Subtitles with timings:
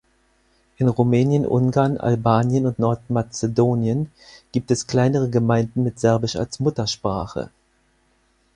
[0.77, 4.11] In Rumänien, Ungarn, Albanien und Nordmazedonien
[4.51, 7.51] gibt es kleinere Gemeinden mit Serbisch als Muttersprache.